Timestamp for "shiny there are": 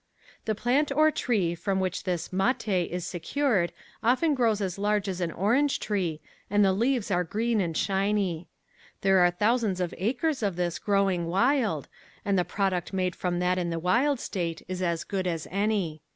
7.77-9.29